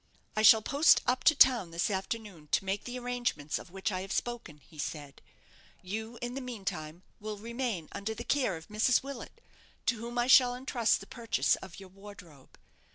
[0.35, 4.01] "I shall post up to town this afternoon to make the arrangements of which I
[4.01, 5.21] have spoken," he said;
[5.83, 9.03] "you, in the meantime, will remain under the care of Mrs.
[9.03, 9.39] Willet,
[9.85, 12.57] to whom I shall entrust the purchase of your wardrobe.